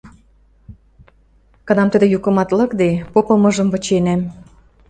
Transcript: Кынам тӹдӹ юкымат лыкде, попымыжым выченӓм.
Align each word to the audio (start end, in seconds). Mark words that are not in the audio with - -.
Кынам 1.67 1.89
тӹдӹ 1.91 2.07
юкымат 2.17 2.49
лыкде, 2.57 2.89
попымыжым 3.13 3.67
выченӓм. 3.73 4.21